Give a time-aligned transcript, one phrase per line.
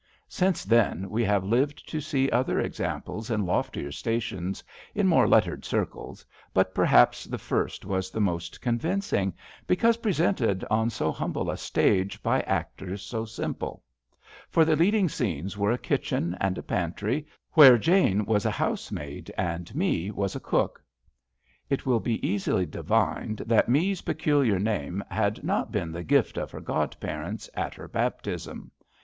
[0.29, 4.63] Since then we have lived to see other examples in loftier stations,
[4.95, 9.31] in more lettered circles, but perhaps the first was the most convincing,
[9.67, 13.83] because presented on so humble a stage by actors so simple;
[14.49, 19.31] for the leading scenes were a kitchen and a pantry, where Jane was a housemaid
[19.37, 20.83] and Me was a cook.
[21.69, 26.49] It will be easily divined that Me's peculiar name had not been the gift of
[26.49, 28.71] her godparents at her baptism.